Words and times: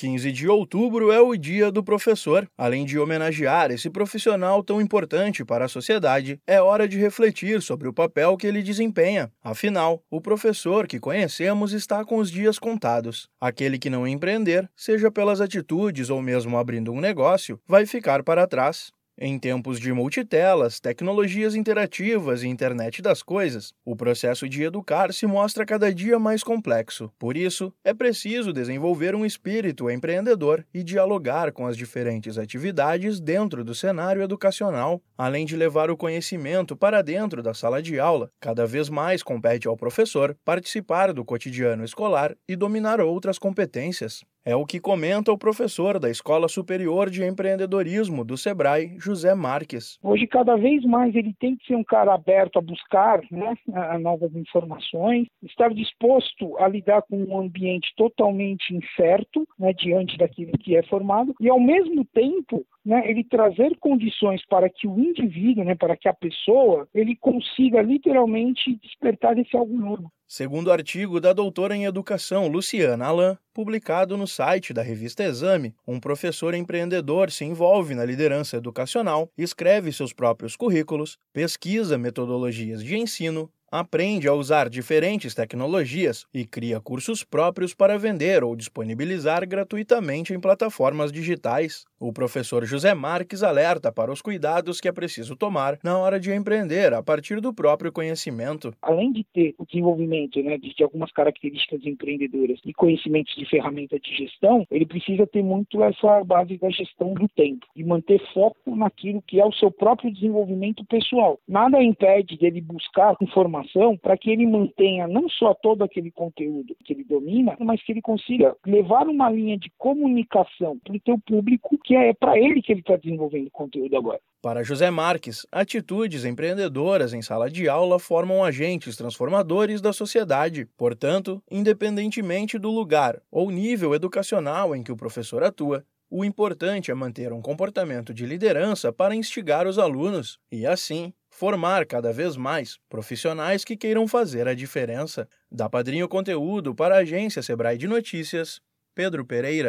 15 0.00 0.32
de 0.32 0.48
outubro 0.48 1.12
é 1.12 1.20
o 1.20 1.36
Dia 1.36 1.70
do 1.70 1.84
Professor. 1.84 2.48
Além 2.56 2.86
de 2.86 2.98
homenagear 2.98 3.70
esse 3.70 3.90
profissional 3.90 4.64
tão 4.64 4.80
importante 4.80 5.44
para 5.44 5.66
a 5.66 5.68
sociedade, 5.68 6.40
é 6.46 6.58
hora 6.58 6.88
de 6.88 6.96
refletir 6.96 7.60
sobre 7.60 7.86
o 7.86 7.92
papel 7.92 8.34
que 8.38 8.46
ele 8.46 8.62
desempenha. 8.62 9.30
Afinal, 9.44 10.02
o 10.10 10.18
professor 10.18 10.86
que 10.86 10.98
conhecemos 10.98 11.74
está 11.74 12.02
com 12.02 12.16
os 12.16 12.30
dias 12.30 12.58
contados. 12.58 13.28
Aquele 13.38 13.78
que 13.78 13.90
não 13.90 14.08
empreender, 14.08 14.70
seja 14.74 15.10
pelas 15.10 15.38
atitudes 15.38 16.08
ou 16.08 16.22
mesmo 16.22 16.56
abrindo 16.56 16.94
um 16.94 17.00
negócio, 17.00 17.60
vai 17.68 17.84
ficar 17.84 18.22
para 18.22 18.46
trás. 18.46 18.90
Em 19.22 19.38
tempos 19.38 19.78
de 19.78 19.92
multitelas, 19.92 20.80
tecnologias 20.80 21.54
interativas 21.54 22.42
e 22.42 22.48
internet 22.48 23.02
das 23.02 23.22
coisas, 23.22 23.74
o 23.84 23.94
processo 23.94 24.48
de 24.48 24.62
educar 24.62 25.12
se 25.12 25.26
mostra 25.26 25.66
cada 25.66 25.92
dia 25.92 26.18
mais 26.18 26.42
complexo. 26.42 27.12
Por 27.18 27.36
isso, 27.36 27.70
é 27.84 27.92
preciso 27.92 28.50
desenvolver 28.50 29.14
um 29.14 29.26
espírito 29.26 29.90
empreendedor 29.90 30.64
e 30.72 30.82
dialogar 30.82 31.52
com 31.52 31.66
as 31.66 31.76
diferentes 31.76 32.38
atividades 32.38 33.20
dentro 33.20 33.62
do 33.62 33.74
cenário 33.74 34.22
educacional, 34.22 35.02
além 35.18 35.44
de 35.44 35.54
levar 35.54 35.90
o 35.90 35.98
conhecimento 35.98 36.74
para 36.74 37.02
dentro 37.02 37.42
da 37.42 37.52
sala 37.52 37.82
de 37.82 38.00
aula. 38.00 38.30
Cada 38.40 38.66
vez 38.66 38.88
mais 38.88 39.22
compete 39.22 39.68
ao 39.68 39.76
professor 39.76 40.34
participar 40.42 41.12
do 41.12 41.26
cotidiano 41.26 41.84
escolar 41.84 42.34
e 42.48 42.56
dominar 42.56 43.02
outras 43.02 43.38
competências. 43.38 44.24
É 44.44 44.56
o 44.56 44.64
que 44.64 44.80
comenta 44.80 45.30
o 45.30 45.36
professor 45.36 45.98
da 45.98 46.08
Escola 46.08 46.48
Superior 46.48 47.10
de 47.10 47.22
Empreendedorismo 47.22 48.24
do 48.24 48.38
Sebrae, 48.38 48.96
José 48.98 49.34
Marques. 49.34 49.98
Hoje, 50.02 50.26
cada 50.26 50.56
vez 50.56 50.82
mais, 50.82 51.14
ele 51.14 51.34
tem 51.38 51.56
que 51.56 51.66
ser 51.66 51.76
um 51.76 51.84
cara 51.84 52.14
aberto 52.14 52.58
a 52.58 52.62
buscar 52.62 53.20
né, 53.30 53.54
a 53.74 53.98
novas 53.98 54.34
informações, 54.34 55.28
estar 55.42 55.74
disposto 55.74 56.56
a 56.56 56.66
lidar 56.66 57.02
com 57.02 57.22
um 57.22 57.38
ambiente 57.38 57.92
totalmente 57.96 58.74
incerto 58.74 59.46
né, 59.58 59.74
diante 59.74 60.16
daquilo 60.16 60.52
que 60.52 60.74
é 60.74 60.82
formado 60.84 61.34
e, 61.38 61.50
ao 61.50 61.60
mesmo 61.60 62.02
tempo, 62.06 62.64
né, 62.84 63.08
ele 63.08 63.24
trazer 63.24 63.76
condições 63.78 64.44
para 64.46 64.68
que 64.68 64.86
o 64.86 64.98
indivíduo, 64.98 65.64
né, 65.64 65.74
para 65.74 65.96
que 65.96 66.08
a 66.08 66.14
pessoa, 66.14 66.88
ele 66.94 67.14
consiga 67.16 67.82
literalmente 67.82 68.74
despertar 68.82 69.38
esse 69.38 69.56
algo 69.56 69.76
novo. 69.76 70.10
Segundo 70.26 70.68
o 70.68 70.72
artigo 70.72 71.20
da 71.20 71.32
doutora 71.32 71.74
em 71.74 71.84
educação 71.84 72.46
Luciana 72.46 73.06
Alain, 73.06 73.36
publicado 73.52 74.16
no 74.16 74.28
site 74.28 74.72
da 74.72 74.80
revista 74.80 75.24
Exame, 75.24 75.74
um 75.86 75.98
professor 75.98 76.54
empreendedor 76.54 77.30
se 77.30 77.44
envolve 77.44 77.94
na 77.96 78.04
liderança 78.04 78.56
educacional, 78.56 79.28
escreve 79.36 79.92
seus 79.92 80.12
próprios 80.12 80.54
currículos, 80.54 81.18
pesquisa 81.32 81.98
metodologias 81.98 82.82
de 82.82 82.96
ensino, 82.96 83.50
aprende 83.70 84.26
a 84.26 84.32
usar 84.32 84.68
diferentes 84.68 85.34
tecnologias 85.34 86.26
e 86.34 86.44
cria 86.44 86.80
cursos 86.80 87.22
próprios 87.22 87.72
para 87.72 87.98
vender 87.98 88.42
ou 88.42 88.56
disponibilizar 88.56 89.46
gratuitamente 89.48 90.34
em 90.34 90.40
plataformas 90.40 91.12
digitais. 91.12 91.84
O 92.02 92.14
professor 92.14 92.64
José 92.64 92.94
Marques 92.94 93.42
alerta 93.42 93.92
para 93.92 94.10
os 94.10 94.22
cuidados 94.22 94.80
que 94.80 94.88
é 94.88 94.92
preciso 94.92 95.36
tomar 95.36 95.78
na 95.84 95.98
hora 95.98 96.18
de 96.18 96.32
empreender 96.32 96.94
a 96.94 97.02
partir 97.02 97.42
do 97.42 97.52
próprio 97.52 97.92
conhecimento. 97.92 98.72
Além 98.80 99.12
de 99.12 99.22
ter 99.22 99.54
o 99.58 99.66
desenvolvimento 99.66 100.42
né, 100.42 100.56
de, 100.56 100.74
de 100.74 100.82
algumas 100.82 101.12
características 101.12 101.84
empreendedoras 101.84 102.58
e 102.64 102.72
conhecimentos 102.72 103.34
de 103.36 103.44
ferramenta 103.44 104.00
de 104.00 104.16
gestão, 104.16 104.66
ele 104.70 104.86
precisa 104.86 105.26
ter 105.26 105.42
muito 105.42 105.84
essa 105.84 106.24
base 106.24 106.56
da 106.56 106.70
gestão 106.70 107.12
do 107.12 107.28
tempo 107.28 107.66
e 107.76 107.84
manter 107.84 108.18
foco 108.32 108.74
naquilo 108.74 109.20
que 109.20 109.38
é 109.38 109.44
o 109.44 109.52
seu 109.52 109.70
próprio 109.70 110.10
desenvolvimento 110.10 110.82
pessoal. 110.86 111.38
Nada 111.46 111.82
impede 111.82 112.38
dele 112.38 112.62
buscar 112.62 113.14
informação 113.20 113.94
para 113.98 114.16
que 114.16 114.30
ele 114.30 114.46
mantenha 114.46 115.06
não 115.06 115.28
só 115.28 115.52
todo 115.52 115.84
aquele 115.84 116.10
conteúdo 116.10 116.74
que 116.82 116.94
ele 116.94 117.04
domina, 117.04 117.58
mas 117.60 117.82
que 117.82 117.92
ele 117.92 118.00
consiga 118.00 118.56
levar 118.66 119.06
uma 119.06 119.28
linha 119.28 119.58
de 119.58 119.70
comunicação 119.76 120.78
para 120.82 120.96
o 120.96 121.00
teu 121.00 121.18
público, 121.18 121.76
que 121.90 121.96
é 121.96 122.14
para 122.14 122.38
ele 122.38 122.62
que 122.62 122.70
ele 122.70 122.82
está 122.82 122.94
desenvolvendo 122.94 123.50
conteúdo 123.50 123.96
agora. 123.96 124.20
Para 124.40 124.62
José 124.62 124.88
Marques, 124.92 125.44
atitudes 125.50 126.24
empreendedoras 126.24 127.12
em 127.12 127.20
sala 127.20 127.50
de 127.50 127.68
aula 127.68 127.98
formam 127.98 128.44
agentes 128.44 128.96
transformadores 128.96 129.80
da 129.80 129.92
sociedade. 129.92 130.68
Portanto, 130.76 131.42
independentemente 131.50 132.60
do 132.60 132.70
lugar 132.70 133.20
ou 133.28 133.50
nível 133.50 133.92
educacional 133.92 134.76
em 134.76 134.84
que 134.84 134.92
o 134.92 134.96
professor 134.96 135.42
atua, 135.42 135.84
o 136.08 136.24
importante 136.24 136.92
é 136.92 136.94
manter 136.94 137.32
um 137.32 137.42
comportamento 137.42 138.14
de 138.14 138.24
liderança 138.24 138.92
para 138.92 139.16
instigar 139.16 139.66
os 139.66 139.76
alunos 139.76 140.38
e, 140.52 140.64
assim, 140.64 141.12
formar 141.28 141.84
cada 141.86 142.12
vez 142.12 142.36
mais 142.36 142.78
profissionais 142.88 143.64
que 143.64 143.76
queiram 143.76 144.06
fazer 144.06 144.46
a 144.46 144.54
diferença. 144.54 145.28
Da 145.50 145.68
Padrinho 145.68 146.08
Conteúdo 146.08 146.72
para 146.72 146.94
a 146.94 146.98
agência 146.98 147.42
Sebrae 147.42 147.76
de 147.76 147.88
Notícias, 147.88 148.60
Pedro 148.94 149.24
Pereira. 149.24 149.68